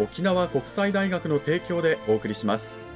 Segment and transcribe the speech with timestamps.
[0.00, 2.89] 沖縄国際大学の提供でお送りします。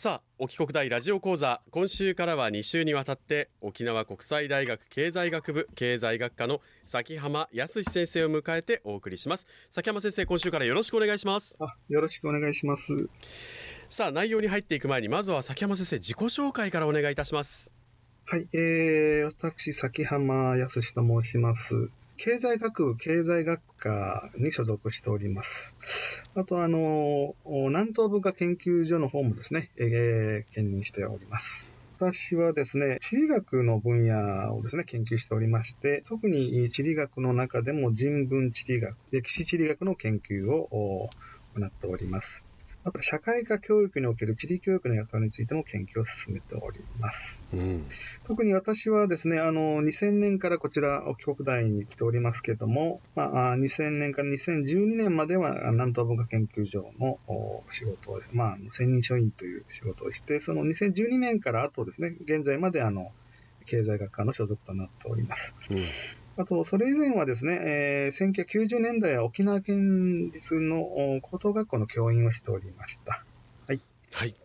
[0.00, 9.48] さあ沖国大ラジオ講座今週からは2週にわたって沖縄国際大学経済学部経済学科の崎浜康先生を迎えてお送りします。
[9.70, 11.56] 崎浜先生今週からよろしくお願いします。
[11.58, 13.08] あよろしくお願いします
[13.88, 17.72] さあ内容に入っていく前にまずは崎浜先生自己紹介からお願いいたします。
[18.24, 21.90] はい、えー、私崎浜康と申します。
[22.18, 25.72] 経済学部経済学科に所属しております。
[26.34, 31.70] あと、あの、南東文化研究所の方もですね、えー、兼任しております。
[32.00, 41.08] 私はですね、地理学の分野をですね、研究しておりまして、特に地理学の中でも人文地理学、歴史地理学の研究を
[41.54, 42.47] 行っております。
[42.88, 47.42] あと社会科教育における地理教育の役割についても研究を進めております。
[47.52, 47.86] うん、
[48.26, 57.18] 特に私はですね、あの、2000年からこちら、沖国大に来ておりますけれども、まあ、2000年から2012年までは南東文化研究所の
[57.70, 63.12] 仕事を、まあ、専任書院という仕事をして、その2012年からあとですね、現在まであの、
[63.66, 65.54] 経済学科の所属となっております。
[65.70, 73.24] うんあと、それ以前はですね、えー、1990年代は沖縄県立の高等学校の教員をしておりました。
[73.66, 73.80] はい。
[74.12, 74.36] はい。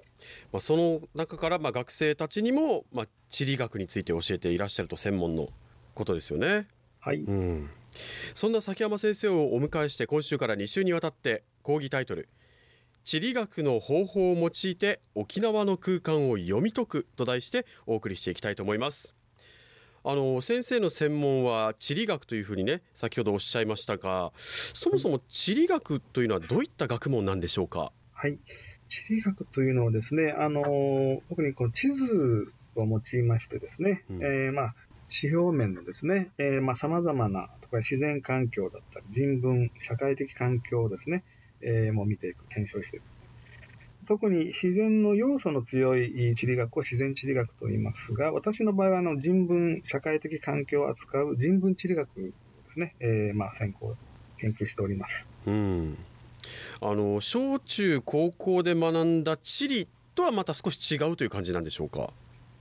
[0.51, 5.49] まあ、その中からまあ学生たちにもまあ地理学について教えていらっしゃると専門の
[5.93, 6.67] ことですよね。
[6.99, 7.17] はい。
[7.17, 7.69] うん。
[8.33, 12.27] そんな崎山先生をお迎えして今週から2週にわたって講義タイトル
[13.03, 19.13] 地理学の方法を用いて沖縄の空間を読み解くと題してお送りしていきたいと思います。
[20.05, 27.91] あの先生の専門は地理学というふうにね先ほどおっしゃいましたがそもそも地理学というのはどういった学問なんでしょうか？
[28.11, 28.37] はい。
[28.89, 34.75] 地理学というのはですねあの特にこの地図を用いましてですね、うん、えー、まあ
[35.07, 41.23] 地表面のですね、えー、まあ様々な自然環境だったり人文社会的環境をですね、
[41.61, 43.03] えー、もう見ていく検証していく
[44.03, 52.31] 特に自然の要素の強い地理学を自然地理学と言いますが、私の場合はあの人文、社会的環境を扱う人文地理学で
[52.71, 53.95] すね、えー、まあ専攻、
[54.37, 55.27] 研究しております。
[55.47, 55.97] うん
[56.81, 62.11] あの小中高校で学んだ地理とはまた少し違うという感じなんでしょうか？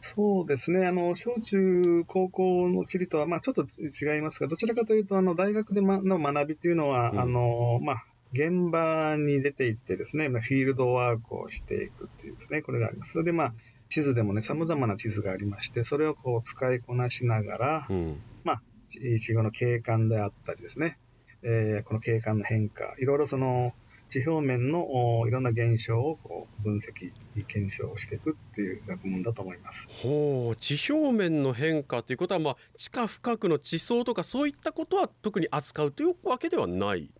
[0.04, 0.84] そうですね。
[0.86, 13.12] あの、小中高校の地理とは、まあ、ちょっと違いますが、どちらかというと、あの、大学で、ま、の学びというのは、うん、あの、まあ、現場に出て行ってですね、フィールドワークをしていくっていうですね、これがあります。
[13.12, 13.54] それでまあ、
[13.88, 18.62] 地図でもね、様々な地図がありまして、それをこう使いこなしながら、うん、まあ、
[19.00, 20.98] いちごの景観であったりですね、
[21.42, 23.74] えー、この景観の変化、いろいろその、
[24.12, 27.10] 地表面のいろんな現象をこう分析、
[27.48, 29.88] 検証していくっていう学問だと思います。
[30.02, 37.10] ほう地表面の変化ということは、まあ、地下深くの地層とかそういったことは特に扱うというわけではない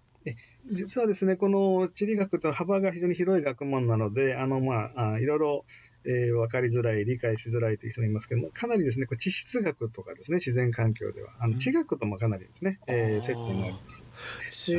[0.70, 5.64] 実はですね、この地理学と幅が非常に広い学問なので、あの、まあ、いろいろ、
[6.04, 14.04] えー、分かりづらい、理解しづらいという人もいますけども、かなりですね、こ地質学とかですね、自然環境では、あの地学ともかなりですね、うん、えー、接点があります。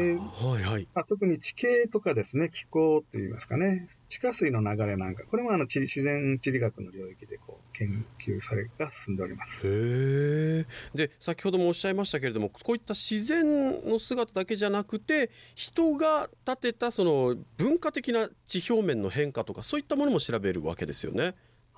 [0.06, 0.88] はいはい。
[0.94, 9.64] あ、特に地形とかですね、気候といいますかね、地下水の流れなんか、これもあの自然地理学の領域でこう研究されが進んでおります。
[9.66, 21.34] へで先ほどもおっしゃいましたけれどもこういった自然の姿だけじゃなくて人が建てたその文化的な地表面の変化とかそういったものも調べるわけですよね。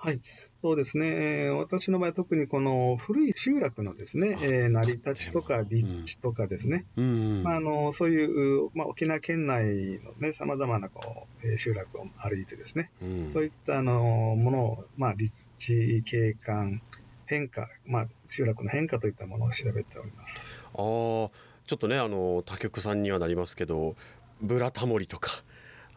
[0.06, 0.22] はい。
[0.62, 1.08] そうですね。
[1.08, 9.66] えー私の場合特にこの古い集落のですね、えー成り立ちとか立地とかですね、うんまあ、あのそういう、まあ、沖縄県内
[10.04, 14.00] のね、様々なこう、えー集落を歩いてですね、うんそういったあの
[14.36, 16.82] ものを、まあ、立地、景観、
[17.26, 20.46] 変化、まあ、集落の変化といったものを調べております。
[20.74, 21.32] あー
[21.66, 23.96] ちょっとねあの他局さんにはなりますけど
[24.40, 25.32] ブラタモリとか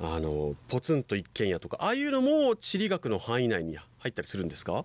[0.01, 4.85] あのポツンと一軒家とかああいうのも地理学の範囲内に入ったりするんですか？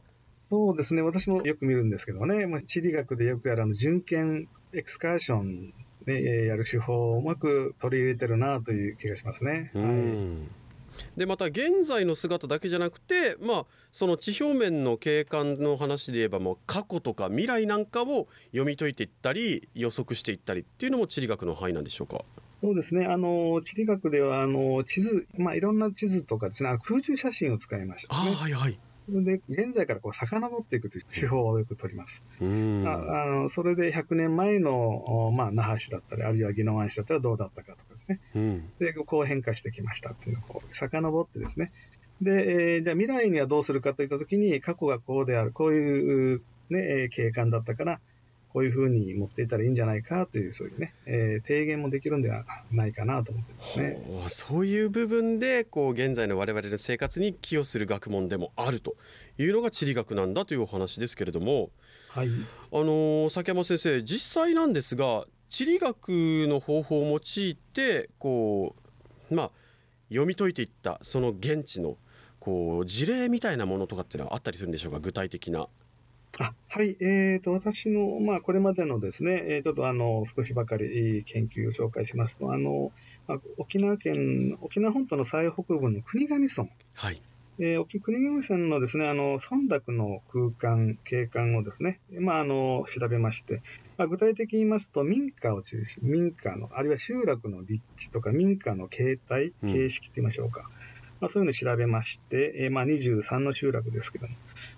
[0.50, 5.74] そうですね、私もよく見るんですけどね、まあ、地理学でよくやるあの巡検エクスカーション
[6.06, 9.72] でえーやる手法をうまく取り入れてるなという気がしますね。
[9.74, 10.48] うはいん
[11.18, 22.24] でまた現在の姿だけじゃなくて、まあ、その地表面の景観の話で言えばもう過去とか未来なんかを読み解いていったり予測していったりっていうのも地理学の範囲なんでしょうか？
[22.62, 23.08] そうですね。
[23.08, 28.32] あの、地理学では、あの、地図、まあ、いろんな地図とかですね、空中写真を使いましたね。
[28.32, 28.78] はいはい
[29.10, 32.24] で、現在からこう、遡っていくという手法をよく取ります。
[32.42, 38.20] うんああのそれで100年前の、おまあ、那覇市だったり、あるいは宜野湾市だったらどうだったかとかですね。
[38.36, 41.72] うんで、こう変化してきましたっていうのをこう遡ってですね。
[42.22, 48.00] で、えーじゃあ未来にはどうするかといったときに、過去がこうである、こういう、ね、えー景観だったから、
[48.54, 54.06] こういうふうに持っていったらいいんじゃないかという、そういうね、えー提言もできるんではないかなと思ってますね。
[54.30, 58.96] そういう部分でこう現在の我々の生活に寄与する学問でもあると
[59.40, 61.72] いうのが地理学なんだというお話ですけれども、
[62.10, 62.28] はい。
[62.28, 62.32] あ
[62.78, 66.10] のー崎山先生実際なんですが地理学
[66.48, 68.76] の方法を用いてこ
[69.32, 69.52] うまあ
[70.10, 71.98] 読み解いていったその現地の
[72.40, 75.00] こう事例みたいなものとかっていうのはあったりするんでしょうか？
[75.00, 75.68] 具体的な。
[76.40, 82.92] あはい、えー、と私の、まあ、これまでのですね、えーちょっとあの少しばかりえー研究を紹介しますと、あの
[83.28, 87.22] まあ、沖縄県、沖縄本島の最北部の国頭村、はい、
[87.60, 93.62] えー、沖国頭村のですね、あの村落の空間、景観をですね、まあ、あの調べまして、
[93.98, 100.68] まあ、具体的に言いますと、民家を中心、民家の、あるいは集落の立地とか、民家の形態、うん形式と言いましょうか。
[101.22, 104.36] まあ、そういうのを調べまして、えーまあ、23の集落ですけども、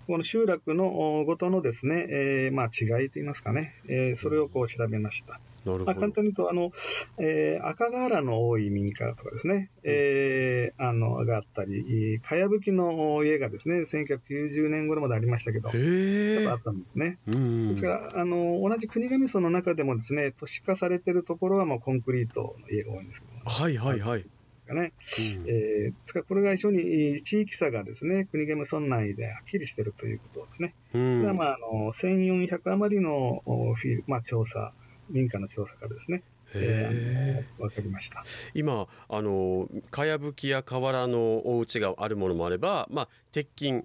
[0.07, 5.39] この集落のおごとのですね、えーまあ、違いといいますかね、えーそれをこう調べました。
[5.65, 5.99] まあ、なるほど。
[5.99, 6.71] 簡単に言うと、あの、
[7.17, 16.61] えー赤瓦の多い民家とかですね、えーあの、があったり、かやぶきの家がですね、1990年頃までありましたけど、ちょっとあっ。
[16.61, 17.17] たんですね。
[17.27, 24.23] うんですから、あの、同じ国頭村の中でもですね、都市化されてるところはもうコンクリートの家が多いんですけども、はいはいはい。
[24.65, 24.93] ですかね。
[25.19, 30.69] うんえーから、これが非常に地域差がですね、国頭村内ではっきりしてるということですね。
[30.91, 34.73] こうんれは、まあ、あの、1400余りのおフィールまあ、調査、
[35.09, 36.23] 民家の調査からですね、
[36.53, 38.23] えーあのわかりました。
[38.53, 43.83] 今あのかやぶきや瓦のお家があるものもあれば、まあ、鉄筋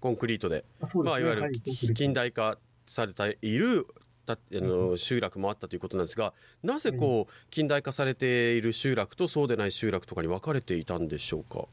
[0.00, 1.60] コンクリートでそうまあ、いわゆるはい
[1.94, 3.86] 近代化されている
[4.24, 6.32] たあの集落もあったということなんですが
[6.62, 11.66] なぜこう近代化されている集落とそうでない集落とかに分かれていたんでしょうか？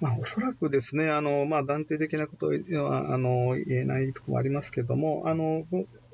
[0.00, 5.66] まあ、おそらくですね、あの、まあ、断定的なことは、あの、言えないところもありますけども、あの、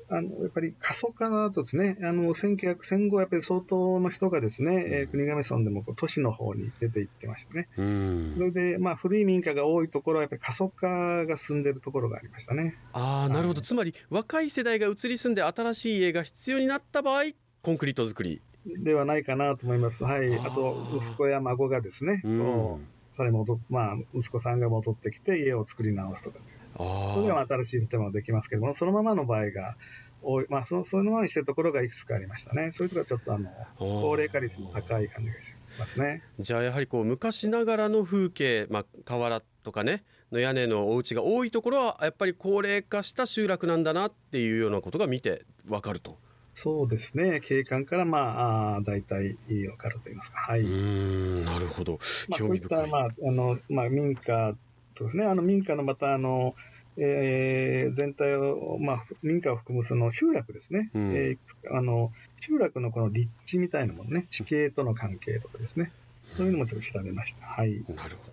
[0.09, 7.67] あのやっぱり過疎化だとですね、あの、1900、戦後、やっぱり相当の人がですね、えー国頭村でもこう都市の方に出て行ってましたね。
[7.77, 12.77] うんそれで、まあ、古い民家が多いところは、やっぱり過疎化が進んでいるところがありましたね。
[12.93, 17.23] ああなるほどつまり若い世代が移り住んで新しい家が必要になった場合
[17.61, 18.41] コンクリート作り。
[18.65, 20.03] ではないかなと思います。
[20.03, 20.33] はい。
[20.39, 22.87] あと、息子や孫がですね、うん
[23.17, 29.75] それ戻っまあ、息子さんが戻ってきて家を作り直すとかですそれではあ新しい建物できますけども、そのままの場合が
[30.21, 32.71] 多い、まあ、そのそのままにしてるところがいくつかありましたね。
[32.73, 36.23] そういうところはちょっとあの高齢化率も高い感じがしますね。
[36.39, 46.15] じゃあやはりこう昔ながらの風景、まあ、瓦とかねの屋根のお家が多いところはやっぱり高齢化した集落なんだなっていうようなことが見てわかると。
[46.53, 47.39] そうですね。
[47.39, 49.37] 景観から、まあ、大体
[49.69, 50.39] わかると言いますか。
[50.39, 51.45] はうい。
[51.45, 52.87] なるほどまあ、興こういった。
[52.87, 54.55] まあ、あの、まあ、民家
[54.97, 56.55] とですね、あの民家のまた、あの、
[56.97, 65.91] えー全体を、まあ、民家を含むその集落ですね、うんえーあの集落のこの立地みたいなものね、地形との関係とかですね、
[66.35, 67.45] そういうのもちょっと調べました。
[67.45, 67.83] はい。
[67.95, 68.31] なるほ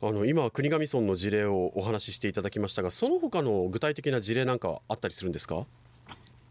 [0.00, 0.08] ど。
[0.08, 5.64] あの今国頭村の事例をお話ししていただきましたがその他の具体的な事例なんかあったりするんですか？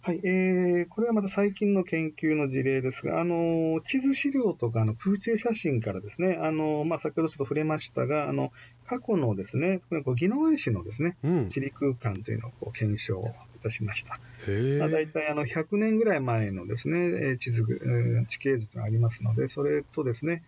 [0.04, 8.52] はい、えーこれはまた最近の研究の事例ですが、あの地図資料とかあの空中写真からですね、あのまあ、先ほどちょっと触れましたが、あの
[8.88, 13.20] 過去のですね、特にこう宜野湾市のですね、うん地理空間というのをこう検証
[13.56, 14.20] いたしました。
[14.48, 20.42] へまあ、大え体あの100年ぐらい前のですね、えー地図、えー地形図がありますので、それとですね、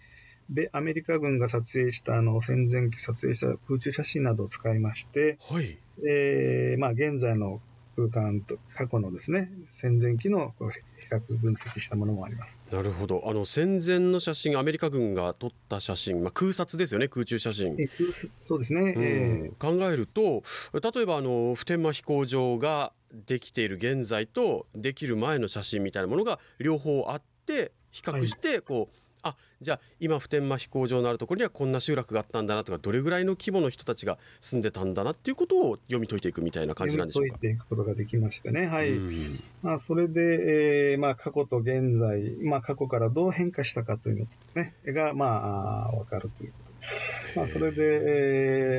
[0.50, 5.77] 米アメリカ軍が撮影したあの戦前期撮影した空中写真などを使いまして、はい。
[6.07, 7.62] えーまあ、現在の
[7.95, 12.59] 空間と過去のですね戦前期の比較分析したものもあります。
[12.71, 13.23] なるほど。
[13.27, 17.77] あの戦前の写真、アメリカ軍が撮った写真、まあ空撮ですよね、空中写真。
[18.39, 22.93] そうですね、うんえ考えると例えばあの普天間飛行場が
[23.27, 37.36] できている現在とできる前の写真みたいなものが両方あって比較してこう、あじゃあ今普天間飛行場のあるところにはこんな集落があったんだなとかどれぐらいの規模の人たちが住んでたんだなっていうことを読み解いていくみたいなー感じなんでしょうか。
[37.36, 38.92] 読み解いていくことができましてね、はい。
[38.92, 39.12] うん。
[39.62, 46.58] まあ、それで、えーまあ、過去と現在、まあ、過去からどう変化したかというのと、ね、が、まあ、わかるというこ
[47.34, 47.39] と。
[47.39, 48.01] まあ、それで、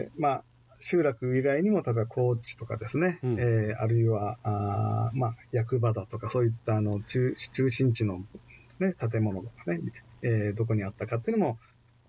[0.06, 0.44] えーまあ、
[0.80, 3.32] 集落以外にも、例えば高知とかですね、うん。
[3.40, 9.80] えーあるいは、あーまあ、役場だとか、そういったあの中中心地のです、ね、建物とかね、
[10.24, 11.58] えーどこにあったかっていうのも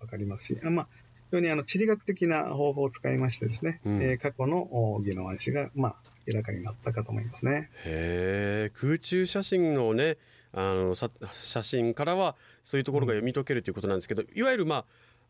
[0.00, 0.88] わかりますし、あまあ、
[1.30, 4.58] 非常にあの地理学的な方法を使いましてですね、うんえー過去の
[4.94, 5.96] お技能暗視が、まあ、
[6.26, 7.70] 明らかになったかと思いますね。
[7.84, 10.16] へえ空中写真のね
[10.52, 14.84] あのさ写真からはそういうところが読み解けるということなんですけどいわゆるまあ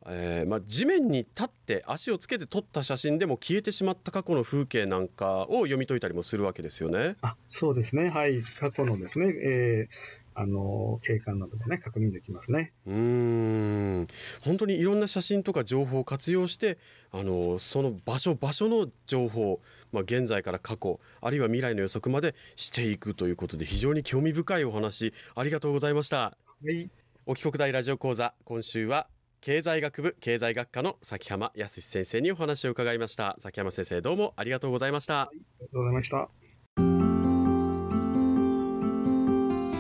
[0.09, 7.17] えーまあ、地面に立って足をつけて撮った写真でも消えてしまった過去の風景なんかを読み解いたりもするわけですよね。
[7.23, 12.75] あそうですね、はい、過去のですね、えーあの景観などもね、確認できますね。
[12.87, 14.07] うーん
[14.43, 16.77] 本当にいろんな写真とか情報を活用して
[17.11, 19.61] あのその場所場所の情報、
[19.93, 26.17] まあ、現在から過去あるいは未来の予測までしていくということで非常に興味深いお話ありがとうございました。
[26.17, 26.37] は
[26.71, 26.91] い、
[27.25, 29.09] 沖国大ラジオ講座今週は
[29.41, 36.46] 経済学部経済学科の崎浜康先生にお話を伺いました崎浜先生どうもありがとうございましたありがとうございました。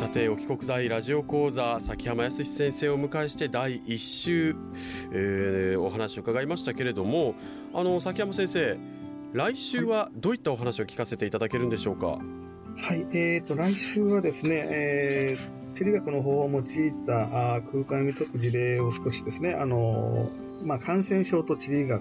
[0.06, 4.54] さて沖国大ラジオ講座崎浜康先生をお迎えして第1週、
[5.10, 7.34] えーお話を伺いましたけれども
[7.74, 8.78] あの崎浜先生
[9.32, 12.20] 来週はどういったお話を聞かせていただけるんでしょうか？
[12.76, 16.64] はい、えー、と来週はですね、えー地理学の方を用い
[17.04, 20.30] たあ空間を見解く事例を少しですね、あの
[20.62, 22.00] まあ、感染症と地理学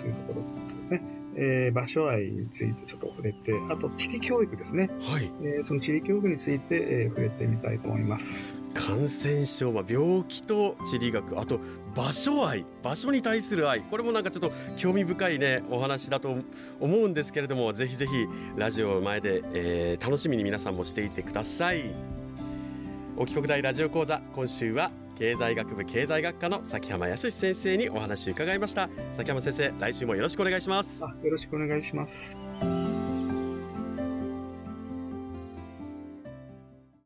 [0.00, 0.40] というとこ
[0.88, 5.30] ろですね、えー場所愛についてちょっと触れて、あと地理教育ですね、はい。
[5.42, 8.54] えーその地理教育について、えー触れてみたいと思います。
[8.74, 11.60] 感染症、まあ、病気と地理学あと
[11.94, 13.82] 場所愛場所に対する愛。
[13.82, 16.36] これもなんかちょっと興味深いねお話だと
[16.80, 21.94] 思うんですけれどもぜひぜひラジオの前で、えー楽しみに皆さんもしていてください。
[23.18, 32.81] 沖国大ラジオ講座今週は経済学部経済学科の崎浜康先生にお話伺いました崎浜先生来週もよろしくお願いしますよろしくお願いします。